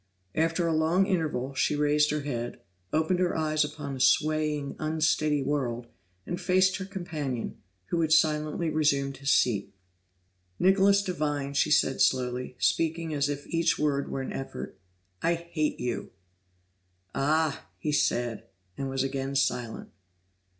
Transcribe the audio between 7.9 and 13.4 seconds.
who had silently resumed his seat. "Nicholas Devine," she said slowly, speaking as